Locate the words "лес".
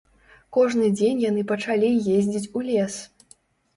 2.71-2.95